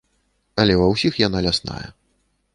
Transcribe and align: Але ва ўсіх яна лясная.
Але 0.63 0.77
ва 0.79 0.87
ўсіх 0.93 1.21
яна 1.27 1.45
лясная. 1.49 1.85